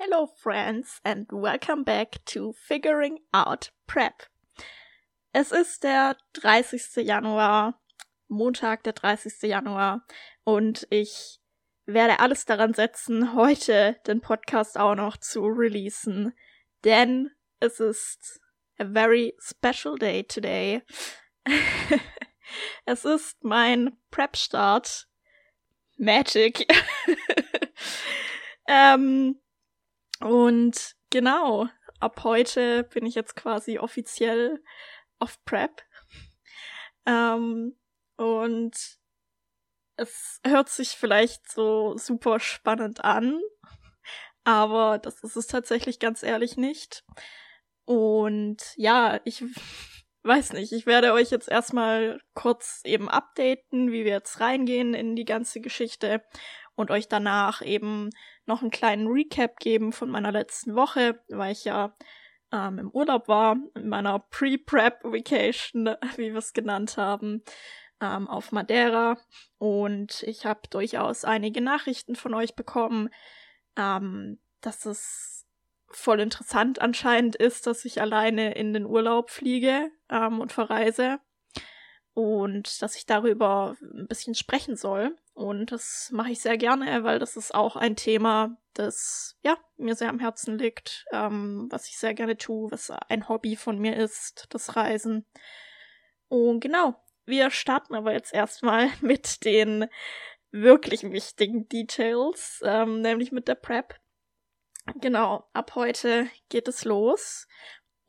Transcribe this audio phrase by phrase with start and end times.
[0.00, 4.28] Hello, friends, and welcome back to Figuring Out Prep.
[5.32, 7.04] Es ist der 30.
[7.04, 7.80] Januar,
[8.28, 9.42] Montag, der 30.
[9.42, 10.06] Januar,
[10.44, 11.40] und ich
[11.84, 16.32] werde alles daran setzen, heute den Podcast auch noch zu releasen,
[16.84, 18.40] denn es ist
[18.78, 20.80] a very special day today.
[22.86, 25.08] es ist mein Prep-Start.
[25.96, 26.72] Magic.
[28.68, 29.40] ähm,
[30.20, 31.68] und genau,
[32.00, 34.62] ab heute bin ich jetzt quasi offiziell
[35.18, 35.82] auf Prep.
[37.06, 37.76] Ähm,
[38.16, 38.98] und
[39.96, 43.40] es hört sich vielleicht so super spannend an,
[44.44, 47.04] aber das ist es tatsächlich ganz ehrlich nicht.
[47.84, 49.44] Und ja, ich
[50.22, 55.16] weiß nicht, ich werde euch jetzt erstmal kurz eben updaten, wie wir jetzt reingehen in
[55.16, 56.22] die ganze Geschte
[56.74, 58.10] und euch danach eben
[58.48, 61.96] noch einen kleinen Recap geben von meiner letzten Woche, weil ich ja
[62.52, 67.42] ähm, im Urlaub war, in meiner Pre-Prep-Vacation, wie wir es genannt haben,
[68.00, 69.18] ähm, auf Madeira.
[69.58, 73.10] Und ich habe durchaus einige Nachrichten von euch bekommen,
[73.76, 75.46] ähm, dass es
[75.90, 81.20] voll interessant anscheinend ist, dass ich alleine in den Urlaub fliege ähm, und verreise
[82.18, 85.16] und dass ich darüber ein bisschen sprechen soll.
[85.34, 89.94] Und das mache ich sehr gerne, weil das ist auch ein Thema, das ja mir
[89.94, 93.96] sehr am Herzen liegt, ähm, was ich sehr gerne tue, was ein Hobby von mir
[93.96, 95.26] ist, das Reisen.
[96.26, 99.86] Und genau, wir starten aber jetzt erstmal mit den
[100.50, 103.94] wirklich wichtigen Details, ähm, nämlich mit der Prep.
[104.96, 107.46] Genau, ab heute geht es los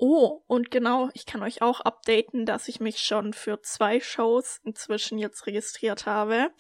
[0.02, 4.62] Oh, und genau, ich kann euch auch updaten, dass ich mich schon für zwei Shows
[4.64, 6.52] inzwischen jetzt registriert habe.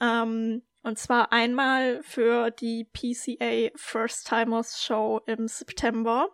[0.00, 6.28] Ähm, und zwar einmal für die PCA First Timers Show im September.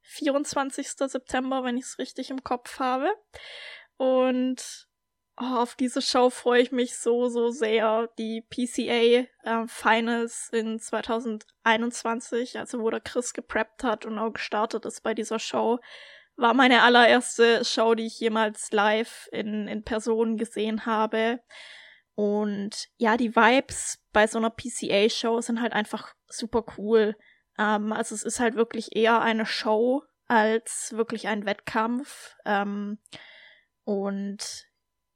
[0.00, 0.88] 24.
[0.88, 3.08] September, wenn ich es richtig im Kopf habe.
[3.96, 4.88] Und
[5.40, 8.08] Oh, auf diese Show freue ich mich so, so sehr.
[8.18, 14.84] Die PCA äh, Finals in 2021, also wo der Chris gepreppt hat und auch gestartet
[14.84, 15.78] ist bei dieser Show,
[16.36, 21.40] war meine allererste Show, die ich jemals live in, in Person gesehen habe.
[22.14, 27.16] Und ja, die Vibes bei so einer PCA-Show sind halt einfach super cool.
[27.58, 32.36] Ähm, also es ist halt wirklich eher eine Show als wirklich ein Wettkampf.
[32.44, 32.98] Ähm,
[33.84, 34.66] und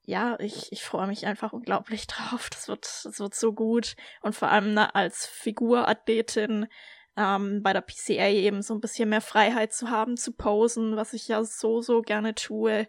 [0.06, 2.48] ja, ich, ich freue mich einfach unglaublich drauf.
[2.48, 3.96] Das wird, das wird so gut.
[4.22, 6.68] Und vor allem na, als Figurathletin
[7.16, 11.12] ähm, bei der PCA eben so ein bisschen mehr Freiheit zu haben, zu posen, was
[11.12, 12.86] ich ja so, so gerne tue.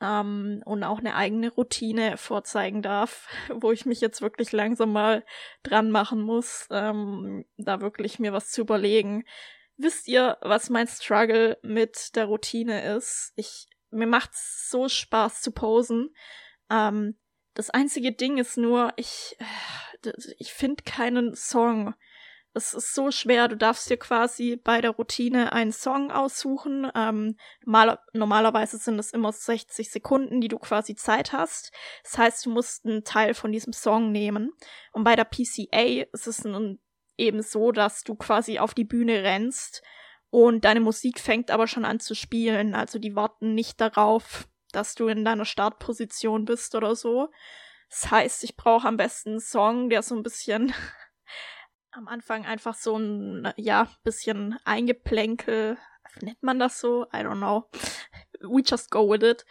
[0.00, 5.24] Ähm, und auch eine eigene Routine vorzeigen darf, wo ich mich jetzt wirklich langsam mal
[5.64, 9.24] dran machen muss, ähm, da wirklich mir was zu überlegen.
[9.76, 13.32] Wisst ihr, was mein Struggle mit der Routine ist?
[13.34, 16.14] Ich, mir macht's so Spaß zu posen.
[16.72, 17.16] Ähm,
[17.54, 21.94] das einzige Ding ist nur, ich, äh, ich finde keinen Song.
[22.54, 23.48] Es ist so schwer.
[23.48, 26.90] Du darfst dir quasi bei der Routine einen Song aussuchen.
[26.94, 31.72] Ähm, normal, normalerweise sind es immer 60 Sekunden, die du quasi Zeit hast.
[32.02, 34.52] Das heißt, du musst einen Teil von diesem Song nehmen.
[34.92, 36.80] Und bei der PCA ist es nun
[37.16, 39.82] eben so, dass du quasi auf die Bühne rennst
[40.32, 42.74] und deine Musik fängt aber schon an zu spielen.
[42.74, 47.30] Also die warten nicht darauf, dass du in deiner Startposition bist oder so.
[47.90, 50.72] Das heißt, ich brauche am besten einen Song, der so ein bisschen
[51.92, 55.76] am Anfang einfach so ein, ja, bisschen Eingeplänkel,
[56.20, 57.04] nennt man das so?
[57.12, 57.68] I don't know.
[58.40, 59.44] We just go with it.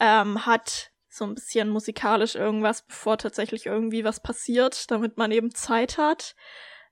[0.00, 5.54] Ähm, hat so ein bisschen musikalisch irgendwas, bevor tatsächlich irgendwie was passiert, damit man eben
[5.54, 6.34] Zeit hat.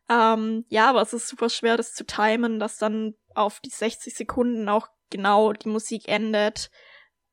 [0.09, 4.15] Ähm, ja, aber es ist super schwer, das zu timen, dass dann auf die 60
[4.15, 6.71] Sekunden auch genau die Musik endet.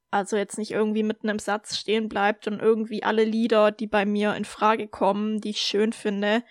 [0.09, 4.06] Also jetzt nicht irgendwie mitten im Satz stehen bleibt und irgendwie alle Lieder, die bei
[4.06, 6.44] mir in Frage kommen, die ich schön finde,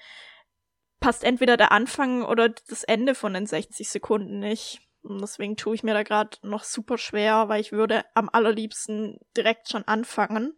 [1.00, 4.80] passt entweder der Anfang oder das Ende von den 60 Sekunden nicht.
[5.02, 9.18] Und deswegen tue ich mir da gerade noch super schwer, weil ich würde am allerliebsten
[9.36, 10.54] direkt schon anfangen.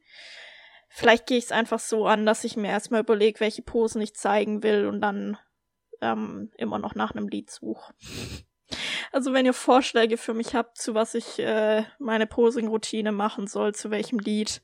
[0.88, 4.14] Vielleicht gehe ich es einfach so an, dass ich mir erstmal überlege, welche Posen ich
[4.14, 5.36] zeigen will und dann
[6.00, 7.92] ähm, immer noch nach einem Lied suche.
[9.12, 13.74] Also wenn ihr Vorschläge für mich habt, zu was ich äh, meine Posing-Routine machen soll,
[13.74, 14.62] zu welchem Lied,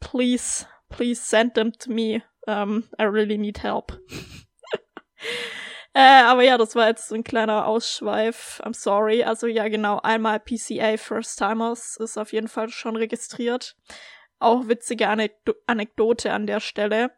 [0.00, 2.22] please, please send them to me.
[2.46, 3.98] Um, I really need help.
[5.94, 8.60] äh, aber ja, das war jetzt ein kleiner Ausschweif.
[8.64, 9.24] I'm sorry.
[9.24, 13.76] Also ja, genau, einmal PCA First Timers ist auf jeden Fall schon registriert.
[14.38, 15.32] Auch witzige Anek
[15.66, 17.12] Anekdote an der Stelle.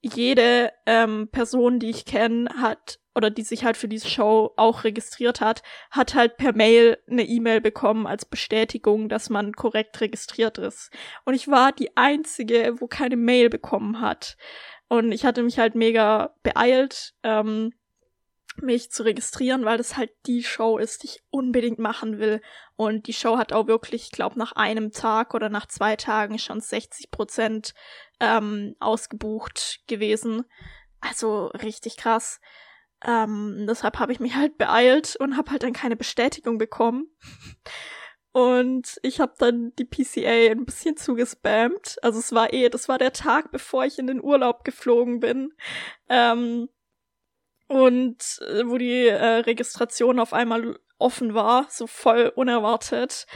[0.00, 4.84] Jede ähm, Person, die ich kenne, hat oder die sich halt für diese Show auch
[4.84, 10.56] registriert hat, hat halt per Mail eine E-Mail bekommen als Bestätigung, dass man korrekt registriert
[10.58, 10.90] ist.
[11.24, 14.36] Und ich war die einzige, wo keine Mail bekommen hat.
[14.86, 17.72] Und ich hatte mich halt mega beeilt, ähm,
[18.62, 22.40] mich zu registrieren, weil das halt die Show ist, die ich unbedingt machen will.
[22.76, 26.38] Und die Show hat auch wirklich, ich glaube, nach einem Tag oder nach zwei Tagen
[26.38, 27.74] schon 60 Prozent
[28.20, 30.44] ähm, ausgebucht gewesen.
[31.00, 32.40] Also richtig krass.
[33.04, 37.06] Ähm, deshalb habe ich mich halt beeilt und habe halt dann keine Bestätigung bekommen.
[38.32, 41.96] Und ich habe dann die PCA ein bisschen zugespammt.
[42.02, 45.54] Also es war eh, das war der Tag, bevor ich in den Urlaub geflogen bin.
[46.08, 46.68] Ähm,
[47.68, 53.26] und äh, wo die äh, Registration auf einmal offen war, so voll unerwartet,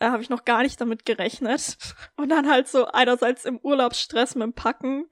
[0.00, 1.76] äh, habe ich noch gar nicht damit gerechnet.
[2.16, 5.08] Und dann halt so einerseits im Urlaubsstress mit dem Packen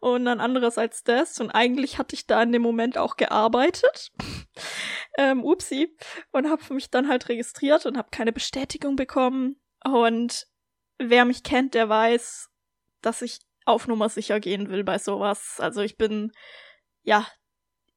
[0.00, 1.40] und dann andererseits das.
[1.40, 4.12] Und eigentlich hatte ich da in dem Moment auch gearbeitet.
[5.16, 5.96] ähm, upsi.
[6.32, 9.56] Und habe mich dann halt registriert und habe keine Bestätigung bekommen.
[9.84, 10.46] Und
[10.98, 12.50] wer mich kennt, der weiß,
[13.00, 15.58] dass ich auf Nummer sicher gehen will bei sowas.
[15.58, 16.32] Also ich bin
[17.02, 17.26] ja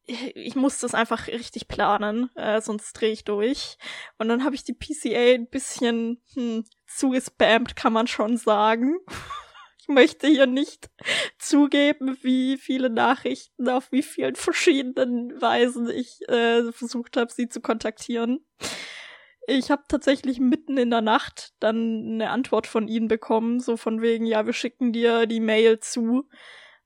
[0.08, 3.78] ich muss das einfach richtig planen, äh, sonst drehe ich durch.
[4.18, 8.98] Und dann habe ich die PCA ein bisschen hm, zugespammt, kann man schon sagen.
[9.80, 10.90] ich möchte hier nicht
[11.38, 17.62] zugeben, wie viele Nachrichten auf wie vielen verschiedenen Weisen ich äh, versucht habe, sie zu
[17.62, 18.46] kontaktieren.
[19.48, 24.02] Ich habe tatsächlich mitten in der Nacht dann eine Antwort von ihnen bekommen, so von
[24.02, 26.28] wegen, ja, wir schicken dir die Mail zu.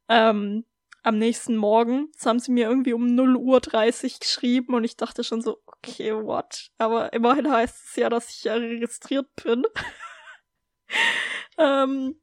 [0.09, 0.65] Ähm,
[1.03, 2.09] am nächsten Morgen.
[2.13, 5.61] Das haben sie mir irgendwie um 0 Uhr 30 geschrieben und ich dachte schon so,
[5.65, 6.69] okay, what?
[6.77, 9.63] Aber immerhin heißt es ja, dass ich ja registriert bin.
[11.57, 12.19] ähm,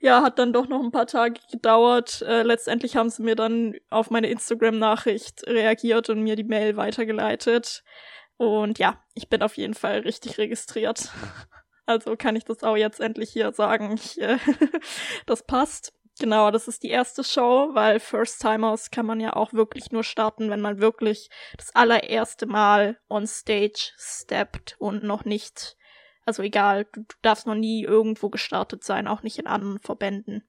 [0.00, 2.22] ja, hat dann doch noch ein paar Tage gedauert.
[2.22, 7.82] Äh, letztendlich haben sie mir dann auf meine Instagram-Nachricht reagiert und mir die Mail weitergeleitet.
[8.36, 11.10] Und ja, ich bin auf jeden Fall richtig registriert.
[11.88, 13.92] Also kann ich das auch jetzt endlich hier sagen.
[13.92, 14.38] Ich, äh,
[15.26, 15.95] das passt.
[16.18, 20.02] Genau, das ist die erste Show, weil First Timers kann man ja auch wirklich nur
[20.02, 21.28] starten, wenn man wirklich
[21.58, 25.76] das allererste Mal on stage steppt und noch nicht,
[26.24, 30.48] also egal, du, du darfst noch nie irgendwo gestartet sein, auch nicht in anderen Verbänden.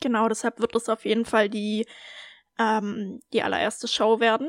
[0.00, 1.84] Genau, deshalb wird es auf jeden Fall die,
[2.56, 4.48] ähm, die allererste Show werden.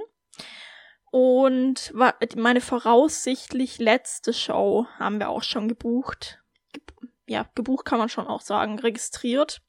[1.12, 1.92] Und
[2.36, 6.40] meine voraussichtlich letzte Show haben wir auch schon gebucht.
[6.72, 6.84] Ge
[7.26, 9.64] ja, gebucht kann man schon auch sagen, registriert.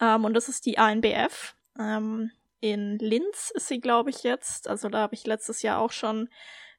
[0.00, 1.56] Ähm, und das ist die ANBF.
[1.78, 2.30] Ähm,
[2.60, 4.68] in Linz ist sie, glaube ich, jetzt.
[4.68, 6.28] Also da habe ich letztes Jahr auch schon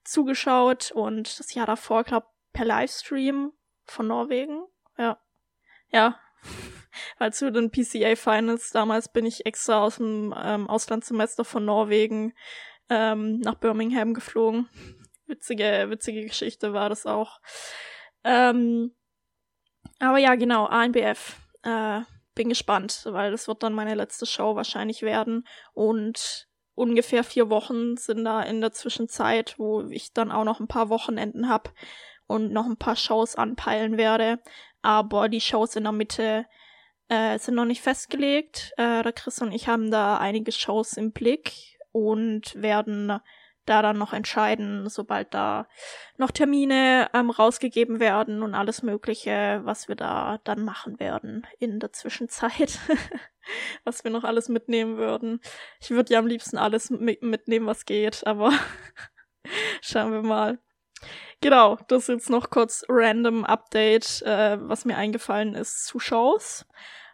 [0.04, 3.54] zugeschaut und das Jahr davor, glaube per Livestream
[3.86, 4.64] von Norwegen.
[4.98, 5.20] Ja.
[5.92, 6.20] Ja.
[7.20, 12.34] Weil zu den PCA Finals damals bin ich extra aus dem ähm, Auslandssemester von Norwegen
[12.90, 14.68] ähm, nach Birmingham geflogen.
[15.28, 17.40] Witzige, witzige Geschichte war das auch.
[18.24, 18.96] Ähm,
[20.00, 21.38] aber ja, genau, ANBF.
[21.62, 22.02] Äh,
[22.40, 25.46] bin gespannt, weil das wird dann meine letzte Show wahrscheinlich werden.
[25.74, 30.70] Und ungefähr vier Wochen sind da in der Zwischenzeit, wo ich dann auch noch ein
[30.70, 31.72] paar Wochenenden habe
[32.28, 34.40] und noch ein paar Shows anpeilen werde.
[34.82, 36.46] Aber die Shows in der Mitte
[37.10, 38.72] äh, sind noch nicht festgelegt.
[38.78, 43.20] Äh, der Chris und ich haben da einige Shows im Blick und werden
[43.70, 45.68] da dann noch entscheiden, sobald da
[46.18, 51.80] noch Termine ähm, rausgegeben werden und alles Mögliche, was wir da dann machen werden in
[51.80, 52.80] der Zwischenzeit.
[53.84, 55.42] was wir noch alles mitnehmen würden.
[55.80, 58.52] Ich würde ja am liebsten alles mitnehmen, was geht, aber
[59.82, 60.60] schauen wir mal.
[61.42, 66.66] Genau, das ist jetzt noch kurz random Update, äh, was mir eingefallen ist zu Shows.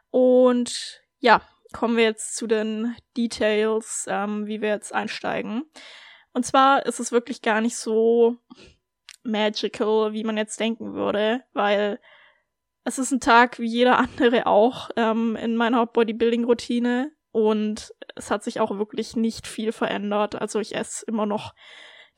[0.09, 1.41] Und ja,
[1.73, 5.69] kommen wir jetzt zu den Details, ähm, wie wir jetzt einsteigen.
[6.35, 8.35] Und zwar ist es wirklich gar nicht so
[9.23, 11.97] magical, wie man jetzt denken würde, weil
[12.83, 18.43] es ist ein Tag wie jeder andere auch ähm, in meiner Bodybuilding-Routine und es hat
[18.43, 20.35] sich auch wirklich nicht viel verändert.
[20.35, 21.55] Also ich esse immer noch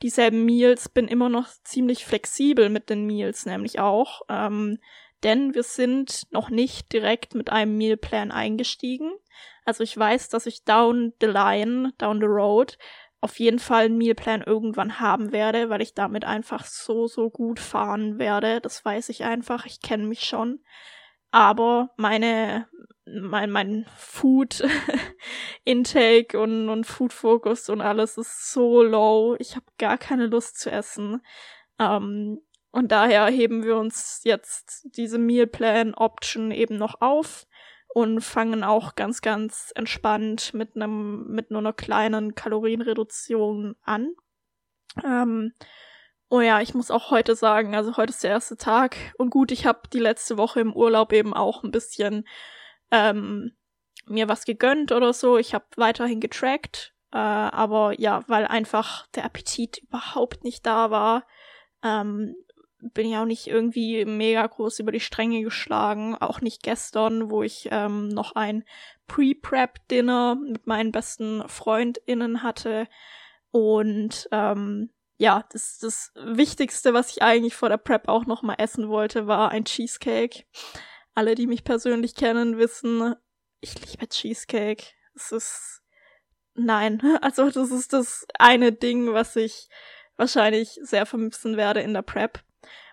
[0.02, 4.22] dieselben Meals, bin immer noch ziemlich flexibel mit den Meals, nämlich auch.
[4.28, 4.78] Ähm,
[5.22, 9.12] denn wir sind noch nicht direkt mit einem Mealplan eingestiegen.
[9.64, 12.78] Also ich weiß, dass ich down the line, down the road,
[13.20, 17.58] auf jeden Fall einen Mealplan irgendwann haben werde, weil ich damit einfach so, so gut
[17.58, 18.60] fahren werde.
[18.60, 19.66] Das weiß ich einfach.
[19.66, 20.60] Ich kenne mich schon.
[21.30, 22.68] Aber meine,
[23.04, 24.62] mein, mein Food
[25.64, 29.34] Intake und, und Food Focus und alles ist so low.
[29.40, 31.20] Ich habe gar keine Lust zu essen.
[31.80, 37.47] Ähm, und daher heben wir uns jetzt diese Mealplan Option eben noch auf
[37.98, 44.12] und fangen auch ganz, ganz entspannt mit einem, mit nur einer kleinen Kalorienreduktion an.
[45.04, 45.52] Ähm,
[46.28, 49.50] oh ja, ich muss auch heute sagen, also heute ist der erste Tag und gut,
[49.50, 52.24] ich habe die letzte Woche im Urlaub eben auch ein bisschen
[52.92, 53.56] ähm,
[54.06, 55.36] mir was gegönnt oder so.
[55.36, 61.26] Ich habe weiterhin getrackt, äh, aber ja, weil einfach der Appetit überhaupt nicht da war,
[61.82, 62.36] ähm,
[62.80, 66.14] bin ich auch nicht irgendwie mega groß über die Stränge geschlagen.
[66.14, 68.64] Auch nicht gestern, wo ich ähm, noch ein
[69.08, 72.86] Pre-Prep-Dinner mit meinen besten FreundInnen hatte.
[73.50, 78.54] Und ähm, ja, das, das Wichtigste, was ich eigentlich vor der Prep auch noch mal
[78.54, 80.44] essen wollte, war ein Cheesecake.
[81.14, 83.14] Alle, die mich persönlich kennen, wissen,
[83.60, 84.84] ich liebe Cheesecake.
[85.14, 85.82] Es ist
[86.54, 89.68] nein, also das ist das eine Ding, was ich
[90.16, 92.44] wahrscheinlich sehr vermissen werde in der Prep.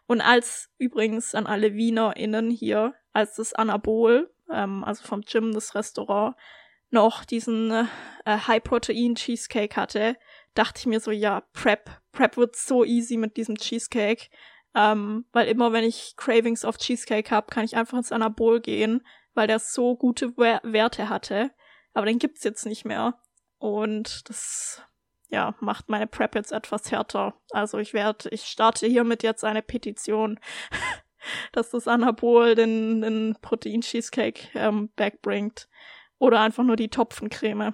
[0.07, 5.75] Und als übrigens an alle WienerInnen hier, als das Anabol, ähm, also vom Gym, das
[5.75, 6.35] Restaurant,
[6.91, 7.85] noch diesen äh,
[8.25, 10.15] High-Protein-Cheesecake hatte,
[10.53, 14.29] dachte ich mir so, ja, Prep, Prep wird so easy mit diesem Cheesecake.
[14.73, 19.05] Ähm, weil immer, wenn ich Cravings auf Cheesecake habe, kann ich einfach ins Anabol gehen,
[19.33, 21.51] weil der so gute Werte hatte.
[21.93, 23.19] Aber den gibt's jetzt nicht mehr.
[23.57, 24.83] Und das
[25.29, 27.33] ja, macht meine Prep jetzt etwas härter.
[27.51, 30.39] Also ich werde, ich starte hiermit jetzt eine Petition,
[31.51, 35.67] dass das Anabol den, den Protein-Cheesecake ähm, backbringt.
[36.17, 37.73] Oder einfach nur die Topfencreme.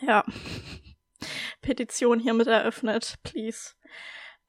[0.00, 0.24] Ja.
[1.60, 3.74] Petition hiermit eröffnet, please.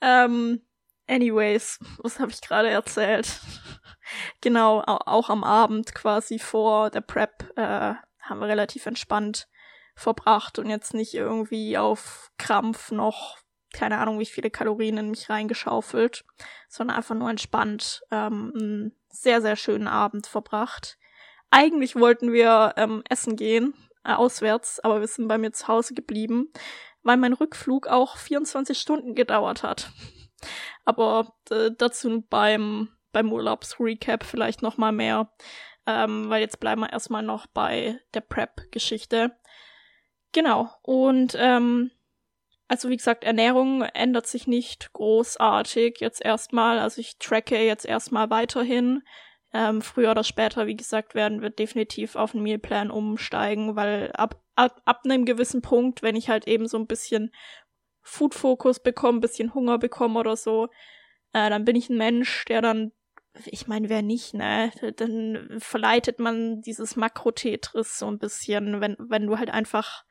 [0.01, 0.61] Ähm,
[1.07, 3.39] anyways, was habe ich gerade erzählt?
[4.41, 9.47] genau, auch am Abend quasi vor der Prep äh, haben wir relativ entspannt
[9.97, 13.37] verbracht und jetzt nicht irgendwie auf Krampf noch
[13.73, 16.25] keine Ahnung, wie viele Kalorien in mich reingeschaufelt,
[16.69, 20.97] sondern einfach nur entspannt ähm, einen sehr, sehr schönen Abend verbracht.
[21.49, 23.73] Eigentlich wollten wir ähm, essen gehen,
[24.03, 26.51] äh, auswärts, aber wir sind bei mir zu Hause geblieben,
[27.03, 29.91] weil mein Rückflug auch 24 Stunden gedauert hat.
[30.85, 35.31] Aber äh, dazu beim, beim Urlaubsrecap vielleicht nochmal mehr,
[35.85, 39.37] ähm, weil jetzt bleiben wir erstmal noch bei der Prep-Geschichte.
[40.33, 40.69] Genau.
[40.81, 41.91] Und ähm,
[42.67, 46.79] also wie gesagt, Ernährung ändert sich nicht großartig jetzt erstmal.
[46.79, 49.03] Also ich tracke jetzt erstmal weiterhin.
[49.53, 54.41] Ähm, früher oder später, wie gesagt, werden wir definitiv auf einen Mealplan umsteigen, weil ab,
[54.55, 57.31] ab, ab einem gewissen Punkt, wenn ich halt eben so ein bisschen
[58.01, 60.65] Food-Fokus bekomme, bisschen Hunger bekomme oder so,
[61.31, 62.91] äh, dann bin ich ein Mensch, der dann,
[63.45, 64.71] ich meine, wer nicht, ne?
[64.97, 70.03] Dann verleitet man dieses Makro-Tetris so ein bisschen, wenn, wenn du halt einfach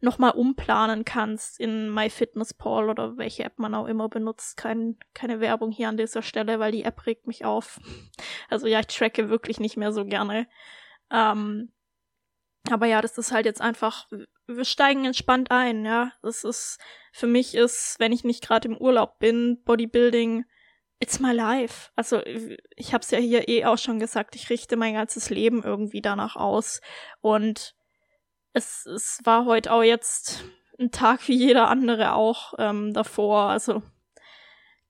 [0.00, 4.56] nochmal umplanen kannst in MyFitnessPal oder welche App man auch immer benutzt.
[4.56, 7.80] Kein, keine Werbung hier an dieser Stelle, weil die App regt mich auf.
[8.50, 10.46] Also ja, ich tracke wirklich nicht mehr so gerne.
[11.10, 11.72] Ähm,
[12.70, 14.06] aber ja, das ist halt jetzt einfach,
[14.46, 16.12] wir steigen entspannt ein, ja.
[16.22, 16.78] Das ist,
[17.12, 20.44] für mich ist, wenn ich nicht gerade im Urlaub bin, Bodybuilding,
[21.00, 21.90] it's my life.
[21.96, 26.00] Also ich hab's ja hier eh auch schon gesagt, ich richte mein ganzes Leben irgendwie
[26.00, 26.80] danach aus.
[27.20, 27.74] Und
[28.54, 30.44] es, es war heute auch jetzt
[30.78, 33.50] ein Tag wie jeder andere auch ähm, davor.
[33.50, 33.82] Also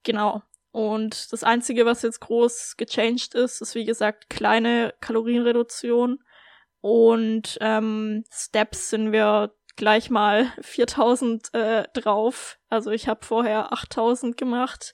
[0.03, 0.41] genau.
[0.71, 6.19] Und das Einzige, was jetzt groß gechanged ist, ist wie gesagt kleine Kalorienreduktion.
[6.81, 12.59] Und ähm, Steps sind wir gleich mal 4000 äh, drauf.
[12.69, 14.93] Also ich habe vorher 8000 gemacht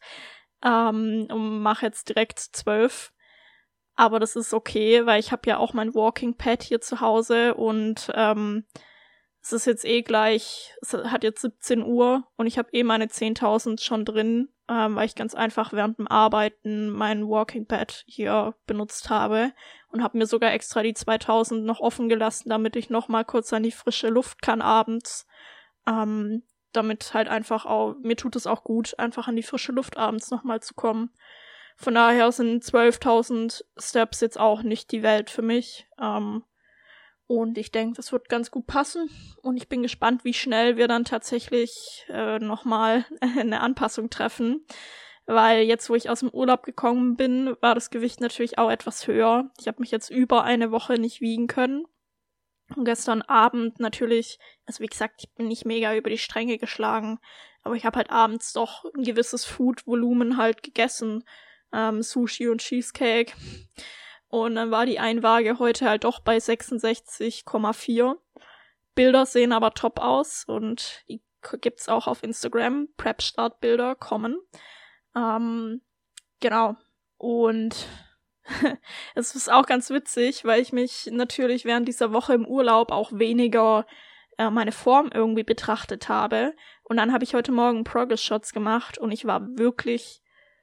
[0.63, 3.12] ähm, und mache jetzt direkt 12.
[3.95, 7.55] Aber das ist okay, weil ich habe ja auch mein Walking Pad hier zu Hause
[7.55, 8.65] und ähm,
[9.41, 13.05] es ist jetzt eh gleich, es hat jetzt 17 Uhr und ich habe eh meine
[13.05, 18.53] 10.000 schon drin, ähm, weil ich ganz einfach während dem Arbeiten mein Walking Pad hier
[18.67, 19.51] benutzt habe
[19.89, 23.51] und habe mir sogar extra die 2000 noch offen gelassen, damit ich noch mal kurz
[23.51, 25.25] an die frische Luft kann abends.
[25.88, 29.98] Ähm, damit halt einfach auch, mir tut es auch gut, einfach an die frische Luft
[29.98, 31.12] abends noch mal zu kommen.
[31.75, 35.88] Von daher sind 12.000 Steps jetzt auch nicht die Welt für mich.
[36.00, 36.44] Ähm,
[37.28, 39.10] und ich denke, das wird ganz gut passen.
[39.42, 44.66] Und ich bin gespannt, wie schnell wir dann tatsächlich äh, nochmal eine Anpassung treffen.
[45.25, 49.08] Weil jetzt, wo ich aus dem Urlaub gekommen bin, war das Gewicht natürlich auch etwas
[49.08, 49.50] höher.
[49.60, 51.86] Ich habe mich jetzt über eine Woche nicht wiegen können.
[52.75, 57.20] Und gestern Abend natürlich, also wie gesagt, ich bin nicht mega über die Stränge geschlagen,
[57.63, 61.24] aber ich habe halt abends doch ein gewisses Food-Volumen halt gegessen
[61.74, 63.34] ähm, Sushi und Cheesecake.
[64.28, 68.16] Und dann war die Einwaage heute halt doch bei 66,4.
[68.96, 71.22] Bilder sehen aber top aus und die
[71.60, 72.88] gibt's auch auf Instagram.
[72.98, 74.38] Prep-Start-Bilder kommen.
[75.16, 75.82] Ähm,
[76.40, 76.75] genau.
[77.18, 77.88] Und
[79.16, 83.12] es ist auch ganz witzig, weil ich mich natürlich während dieser Woche im Urlaub auch
[83.13, 83.86] weniger
[84.38, 86.54] äh, meine Form irgendwie betrachtet habe.
[86.84, 90.22] Und dann habe ich heute Morgen Progress Shots gemacht und ich war wirklich,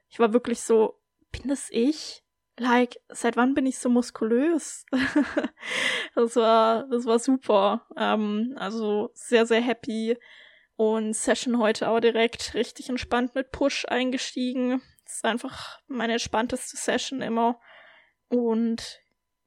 [0.08, 0.97] ich war wirklich so,
[1.32, 2.22] bin das ich?
[2.58, 4.84] Like, seit wann bin ich so muskulös?
[6.14, 7.86] das war, das war super.
[7.96, 10.18] Ähm, also sehr, sehr happy.
[10.76, 14.82] Und Session heute auch direkt richtig entspannt mit Push eingestiegen.
[15.04, 17.60] Das ist einfach meine entspannteste Session immer.
[18.28, 19.00] Und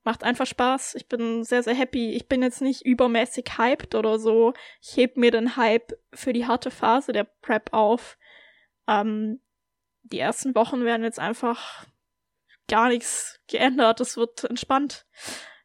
[0.04, 0.96] macht einfach Spaß.
[0.96, 2.12] Ich bin sehr, sehr happy.
[2.14, 4.54] Ich bin jetzt nicht übermäßig hyped oder so.
[4.82, 8.18] Ich heb mir den Hype für die harte Phase der Prep auf.
[8.88, 9.42] Ähm,
[10.04, 11.86] die ersten Wochen werden jetzt einfach
[12.68, 14.00] gar nichts geändert.
[14.02, 15.06] Es wird entspannt.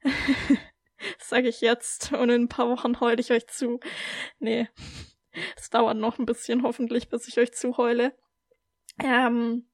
[1.18, 2.12] sage ich jetzt.
[2.12, 3.80] Und in ein paar Wochen heule ich euch zu.
[4.38, 4.68] Nee.
[5.56, 8.16] Es dauert noch ein bisschen, hoffentlich, bis ich euch zuheule.
[9.02, 9.68] Ähm,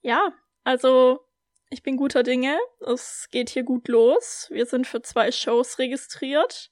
[0.00, 1.26] ja, also
[1.70, 2.58] ich bin guter Dinge.
[2.80, 4.48] Es geht hier gut los.
[4.50, 6.70] Wir sind für zwei Shows registriert.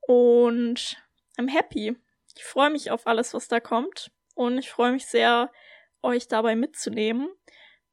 [0.00, 0.96] Und
[1.36, 1.96] I'm happy.
[2.36, 4.12] Ich freue mich auf alles, was da kommt.
[4.34, 5.50] Und ich freue mich sehr,
[6.06, 7.28] euch dabei mitzunehmen.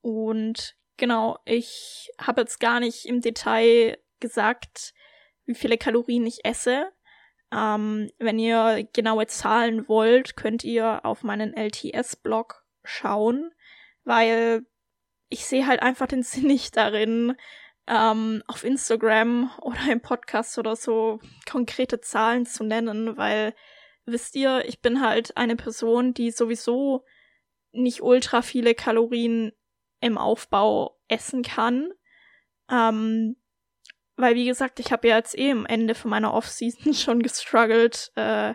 [0.02, 4.94] Und genau, ich habe jetzt gar nicht im Detail gesagt,
[5.46, 6.92] wie viele Kalorien ich esse.
[7.52, 13.52] Ähm, wenn ihr genaue Zahlen wollt, könnt ihr auf meinen LTS-Blog schauen,
[14.04, 14.66] weil
[15.30, 17.36] ich sehe halt einfach den Sinn nicht darin,
[17.88, 23.54] ähm, auf Instagram oder im Podcast oder so konkrete Zahlen zu nennen, weil
[24.06, 27.06] wisst ihr, ich bin halt eine Person, die sowieso
[27.74, 29.52] nicht ultra viele Kalorien
[30.00, 31.92] im Aufbau essen kann.
[32.70, 33.36] Ähm,
[34.16, 38.12] weil, wie gesagt, ich habe ja jetzt eh am Ende von meiner Off-Season schon gestruggelt,
[38.16, 38.54] äh,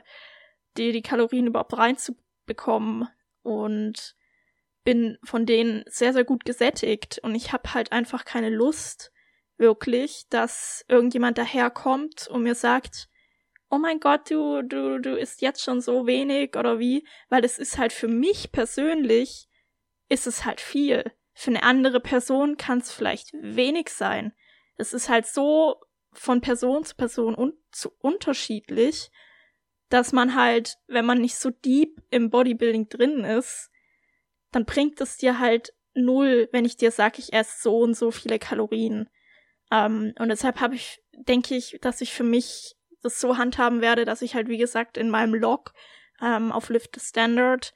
[0.76, 3.08] die, die Kalorien überhaupt reinzubekommen.
[3.42, 4.16] Und
[4.88, 9.12] bin von denen sehr, sehr gut gesättigt und ich habe halt einfach keine Lust,
[9.58, 13.10] wirklich, dass irgendjemand daherkommt und mir sagt,
[13.70, 17.58] oh mein Gott, du, du, du isst jetzt schon so wenig oder wie, weil es
[17.58, 19.48] ist halt für mich persönlich,
[20.08, 21.04] ist es halt viel.
[21.34, 24.32] Für eine andere Person kann es vielleicht wenig sein.
[24.76, 25.80] Es ist halt so
[26.12, 29.10] von Person zu Person un zu unterschiedlich,
[29.88, 33.71] dass man halt, wenn man nicht so deep im Bodybuilding drin ist,
[34.50, 38.10] dann bringt es dir halt null, wenn ich dir sage, ich esse so und so
[38.10, 39.08] viele Kalorien.
[39.71, 44.04] Ähm, und deshalb habe ich, denke ich, dass ich für mich das so handhaben werde,
[44.04, 45.73] dass ich halt, wie gesagt, in meinem Log
[46.21, 47.73] ähm, auf Lift the Standard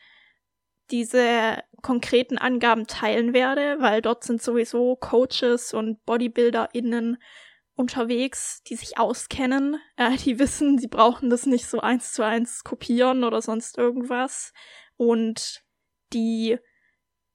[0.91, 7.19] diese konkreten Angaben teilen werde, weil dort sind sowieso Coaches und BodybuilderInnen
[7.75, 12.65] unterwegs, die sich auskennen, äh, die wissen, sie brauchen das nicht so eins zu eins
[12.65, 14.53] kopieren oder sonst irgendwas.
[14.97, 15.63] Und
[16.13, 16.59] die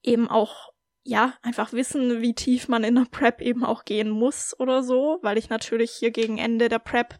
[0.03, 0.71] eben auch
[1.03, 5.19] ja, einfach wissen, wie tief man in der Prep eben auch gehen muss oder so,
[5.21, 7.19] weil ich natürlich hier gegen Ende der Prep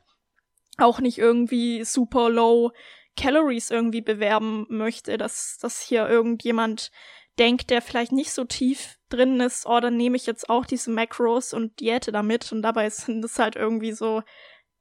[0.78, 2.72] auch nicht irgendwie super low
[3.16, 6.92] Calories irgendwie bewerben möchte, dass, dass hier irgendjemand
[7.40, 10.92] denkt, der vielleicht nicht so tief drin ist, oh, dann nehme ich jetzt auch diese
[10.92, 14.22] Macros und Diäte damit und dabei sind es halt irgendwie so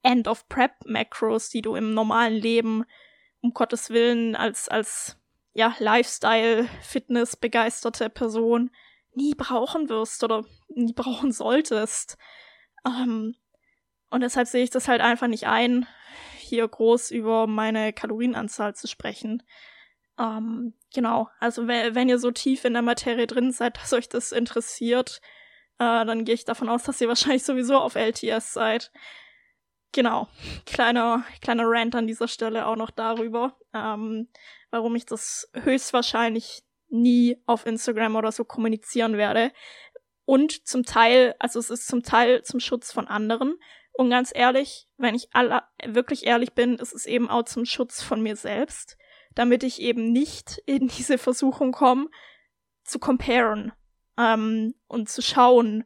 [0.03, 2.85] End of Prep Macros, die du im normalen Leben
[3.41, 5.17] um Gottes Willen als, als
[5.53, 8.71] ja, Lifestyle, Fitness begeisterte Person
[9.15, 12.17] nie brauchen wirst oder nie brauchen solltest.
[12.87, 13.35] Ähm,
[14.11, 15.87] und deshalb sehe ich das halt einfach nicht ein,
[16.39, 19.43] hier groß über meine Kalorienanzahl zu sprechen.
[20.19, 24.33] Ähm, genau, also wenn, ihr so tief in der Materie drin seid, dass euch das
[24.33, 25.21] interessiert,
[25.79, 28.93] äh, dann gehe ich davon aus, dass ihr wahrscheinlich sowieso auf LTS seid.
[29.93, 30.29] Genau,
[30.67, 33.57] kleiner, kleiner Rant an dieser Stelle auch noch darüber.
[33.73, 34.29] Ähm,
[34.71, 39.53] warum ich das höchstwahrscheinlich nie auf Instagram oder so kommunizieren werde.
[40.25, 43.57] Und zum Teil, also es ist zum Teil zum Schutz von anderen.
[43.97, 48.03] Und ganz ehrlich, wenn ich alle, wirklich ehrlich bin, ist es eben auch zum Schutz
[48.03, 48.99] von mir selbst,
[49.35, 52.09] damit ich eben nicht in diese Versuchung komme,
[52.85, 53.73] zu comparen
[54.19, 55.85] ähm, und zu schauen,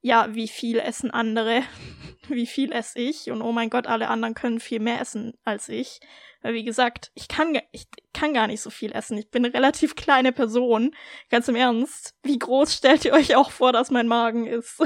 [0.00, 1.62] ja, wie viel essen andere,
[2.28, 5.68] wie viel esse ich und oh mein Gott, alle anderen können viel mehr essen als
[5.68, 6.00] ich.
[6.42, 9.18] Weil wie gesagt, ich kann, ich kann gar nicht so viel essen.
[9.18, 10.94] Ich bin eine relativ kleine Person.
[11.28, 12.14] Ganz im Ernst.
[12.22, 14.80] Wie groß stellt ihr euch auch vor, dass mein Magen ist?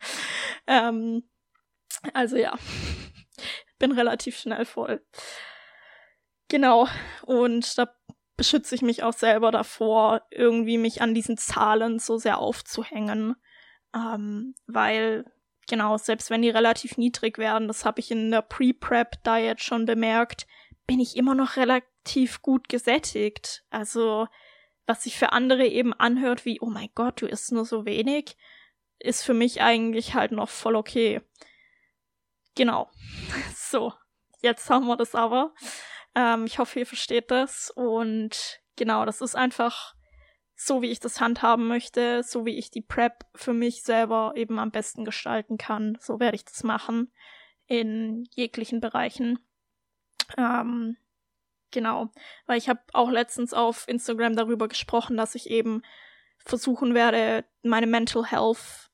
[0.66, 1.28] ähm,
[2.14, 2.56] also ja,
[3.78, 5.04] bin relativ schnell voll.
[6.48, 6.88] Genau.
[7.22, 7.88] Und da
[8.36, 13.36] beschütze ich mich auch selber davor, irgendwie mich an diesen Zahlen so sehr aufzuhängen.
[13.94, 15.24] Ähm, weil,
[15.68, 20.46] genau, selbst wenn die relativ niedrig werden, das habe ich in der Pre-Prep-Diet schon bemerkt,
[20.86, 23.64] bin ich immer noch relativ gut gesättigt.
[23.70, 24.28] Also,
[24.86, 28.36] was sich für andere eben anhört wie, oh mein Gott, du isst nur so wenig,
[28.98, 31.22] ist für mich eigentlich halt noch voll okay.
[32.56, 32.90] Genau.
[33.68, 33.92] So,
[34.42, 35.52] jetzt haben wir das aber.
[36.14, 37.72] Ähm, ich hoffe, ihr versteht das.
[37.74, 39.96] Und genau, das ist einfach
[40.54, 44.60] so, wie ich das handhaben möchte, so wie ich die Prep für mich selber eben
[44.60, 45.98] am besten gestalten kann.
[46.00, 47.12] So werde ich das machen
[47.66, 49.40] in jeglichen Bereichen.
[50.38, 50.96] Ähm,
[51.72, 52.10] genau,
[52.46, 55.82] weil ich habe auch letztens auf Instagram darüber gesprochen, dass ich eben
[56.38, 58.85] versuchen werde, meine Mental Health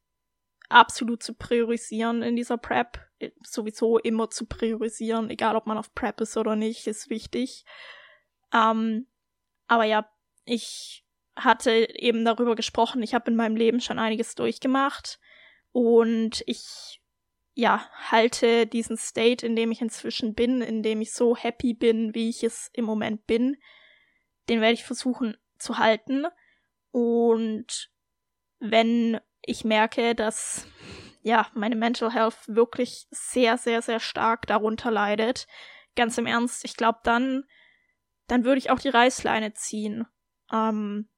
[0.72, 2.98] absolut zu priorisieren in dieser Prep.
[3.42, 7.64] Sowieso immer zu priorisieren, egal ob man auf Prep ist oder nicht, ist wichtig.
[8.52, 9.06] Ähm,
[9.66, 10.08] aber ja,
[10.44, 11.04] ich
[11.36, 15.18] hatte eben darüber gesprochen, ich habe in meinem Leben schon einiges durchgemacht
[15.70, 17.00] und ich
[17.54, 22.14] ja, halte diesen State, in dem ich inzwischen bin, in dem ich so happy bin,
[22.14, 23.56] wie ich es im Moment bin,
[24.48, 26.26] den werde ich versuchen zu halten.
[26.90, 27.90] Und
[28.58, 30.66] wenn ich merke, dass
[31.22, 35.46] ja, meine Mental Health wirklich sehr, sehr, sehr stark darunter leidet,
[35.94, 37.44] ganz im Ernst, ich glaube, dann,
[38.26, 40.06] dann würde ich auch die Reißleine ziehen.
[40.52, 41.08] Ähm,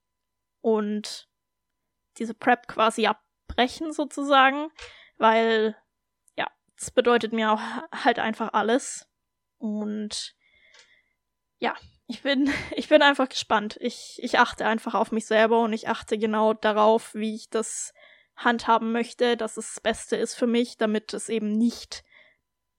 [0.61, 1.27] und
[2.17, 4.69] diese Prep quasi abbrechen sozusagen,
[5.17, 5.75] weil
[6.79, 7.61] das bedeutet mir auch
[7.91, 9.07] halt einfach alles.
[9.57, 10.35] Und
[11.57, 11.75] ja,
[12.07, 13.77] ich bin, ich bin einfach gespannt.
[13.79, 17.93] Ich, ich achte einfach auf mich selber und ich achte genau darauf, wie ich das
[18.35, 22.03] handhaben möchte, dass es das Beste ist für mich, damit es eben nicht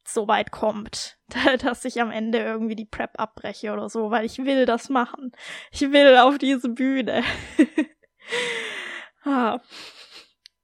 [0.04, 1.18] so weit kommt,
[1.60, 5.32] dass ich am Ende irgendwie die Prep abbreche oder so, weil ich will das machen.
[5.70, 7.24] Ich will auf diese Bühne.
[9.24, 9.60] ah,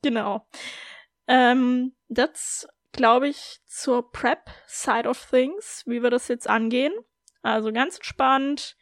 [0.02, 0.46] genau.
[1.26, 6.92] Ähm, das glaube ich, zur Prep-Side of Things, wie wir das jetzt angehen.
[7.42, 8.76] Also ganz entspannt.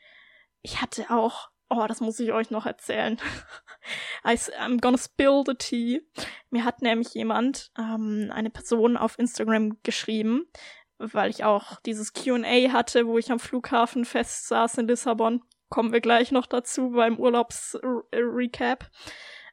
[0.63, 3.19] Ich hatte auch, oh, das muss ich euch noch erzählen.
[4.25, 6.03] I'm gonna spill the tea.
[6.51, 10.47] Mir hat nämlich jemand, ähm, eine Person auf Instagram geschrieben,
[10.99, 15.43] weil ich auch dieses Q&A hatte, wo ich am Flughafen fest saß in Lissabon.
[15.69, 18.91] Kommen wir gleich noch dazu beim Urlaubsrecap.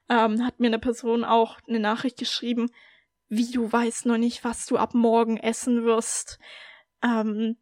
[0.10, 2.72] Ähm, hat mir eine Person auch eine Nachricht geschrieben,
[3.30, 6.40] wie du weißt noch nicht, was du ab morgen essen wirst.
[7.04, 7.58] Ähm,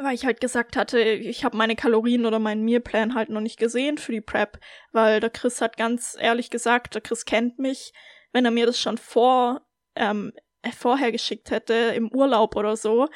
[0.00, 3.58] weil ich halt gesagt hatte, ich habe meine Kalorien oder meinen Mealplan halt noch nicht
[3.58, 4.58] gesehen für die Prep,
[4.92, 7.92] weil der Chris hat ganz ehrlich gesagt, der Chris kennt mich,
[8.32, 9.62] wenn er mir das schon vor
[9.94, 10.32] ähm,
[10.76, 13.08] vorher geschickt hätte im Urlaub oder so,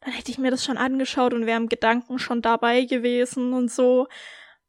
[0.00, 3.70] dann hätte ich mir das schon angeschaut und wäre im Gedanken schon dabei gewesen und
[3.70, 4.06] so.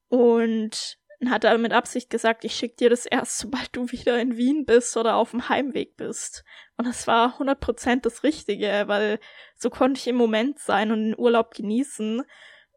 [0.07, 0.97] Und
[1.27, 4.65] hat er mit Absicht gesagt, ich schick dir das erst, sobald du wieder in Wien
[4.65, 6.43] bist oder auf dem Heimweg bist.
[6.77, 9.19] Und das war 100% das Richtige, weil
[9.55, 12.23] so konnte ich im Moment sein und den Urlaub genießen.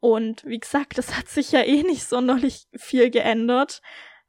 [0.01, 3.83] Und wie gesagt, das hat sich ja eh nicht sonderlich viel geändert.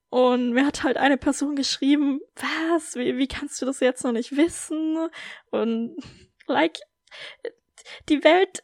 [0.10, 2.20] Und mir hat halt eine Person geschrieben,
[2.72, 5.10] was, wie, wie kannst du das jetzt noch nicht wissen?
[5.52, 5.98] Und
[6.48, 6.80] like,
[8.10, 8.64] die Welt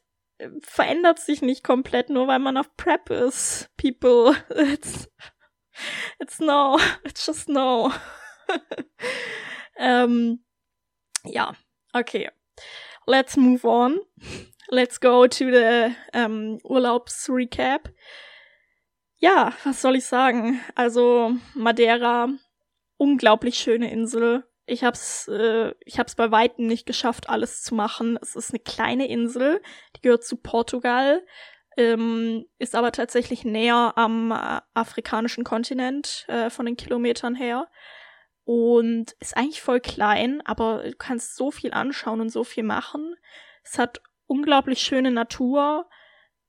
[0.62, 3.70] verändert sich nicht komplett, nur weil man auf Prep ist.
[3.78, 5.10] People, it's
[6.20, 6.80] It's no.
[7.04, 7.92] It's just no.
[9.78, 10.44] ähm,
[11.24, 11.54] ja,
[11.94, 12.30] okay.
[13.06, 14.00] Let's move on.
[14.70, 17.90] Let's go to the ähm, Urlaubsrecap.
[19.18, 20.60] Ja, was soll ich sagen?
[20.76, 22.30] Also Madeira,
[22.98, 24.44] unglaublich schöne Insel.
[24.66, 28.18] Ich hab's, äh, ich hab's bei weitem nicht geschafft, alles zu machen.
[28.22, 29.62] Es ist eine kleine Insel,
[29.96, 31.24] die gehört zu Portugal
[31.78, 37.68] ähm, ist aber tatsächlich näher am äh, afrikanischen Kontinent äh, von den Kilometern her
[38.46, 43.16] und ist eigentlich voll klein, aber du kannst so viel anschauen und so viel machen.
[43.64, 45.90] Es hat unglaublich schöne Natur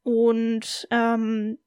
[0.03, 1.59] und ähm,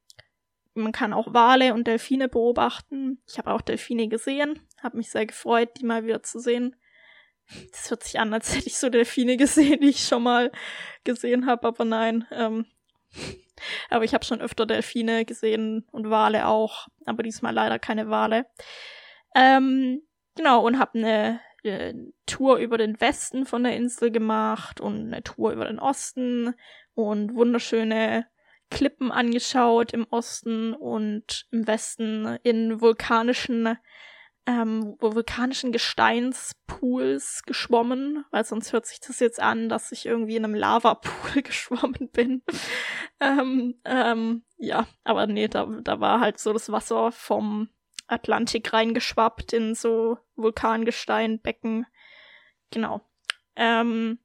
[0.73, 3.21] man kann auch Wale und Delfine beobachten.
[3.27, 6.75] Ich habe auch Delfine gesehen, habe mich sehr gefreut, die mal wieder zu sehen.
[7.71, 10.51] Das hört sich an, als hätte ich so Delfine gesehen, die ich schon mal
[11.03, 12.27] gesehen habe, aber nein.
[12.31, 12.65] Ähm,
[13.89, 18.45] aber ich habe schon öfter Delfine gesehen und Wale auch, aber diesmal leider keine Wale.
[19.35, 20.01] Ähm,
[20.35, 25.23] genau, und habe eine, eine Tour über den Westen von der Insel gemacht und eine
[25.23, 26.53] Tour über den Osten
[26.93, 28.25] und wunderschöne
[28.71, 33.77] Klippen angeschaut im Osten und im Westen in vulkanischen
[34.49, 40.45] ähm, vulkanischen Gesteinspools geschwommen, weil sonst hört sich das jetzt an, dass ich irgendwie in
[40.45, 42.41] einem Lavapool geschwommen bin.
[43.19, 47.69] Ähm, ähm, ja, aber nee, da, da war halt so das Wasser vom
[48.07, 51.85] Atlantik reingeschwappt in so Vulkangesteinbecken.
[52.71, 53.01] Genau.
[53.55, 54.19] Ähm,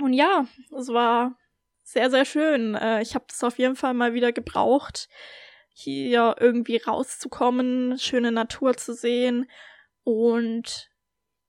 [0.00, 1.36] und ja, es war
[1.82, 2.74] sehr, sehr schön.
[2.74, 5.08] Äh, ich habe das auf jeden Fall mal wieder gebraucht
[5.72, 9.50] hier irgendwie rauszukommen, schöne Natur zu sehen
[10.04, 10.90] und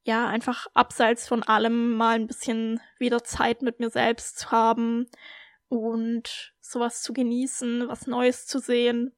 [0.03, 5.07] ja, einfach abseits von allem mal ein bisschen wieder Zeit mit mir selbst zu haben
[5.71, 9.15] und sowas zu genießen, was Neues zu sehen.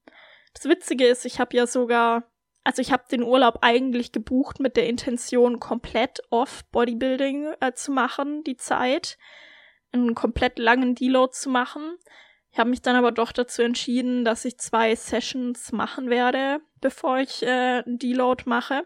[0.53, 2.31] Das Witzige ist, ich habe ja sogar,
[2.63, 7.91] also ich habe den Urlaub eigentlich gebucht mit der Intention, komplett off Bodybuilding äh, zu
[7.91, 9.17] machen, die Zeit,
[9.91, 11.97] einen komplett langen Deload zu machen.
[12.51, 17.17] Ich habe mich dann aber doch dazu entschieden, dass ich zwei Sessions machen werde, bevor
[17.17, 18.85] ich äh, einen Deload mache.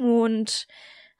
[0.00, 0.66] Und